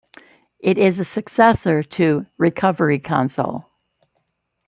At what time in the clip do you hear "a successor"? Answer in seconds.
0.99-1.83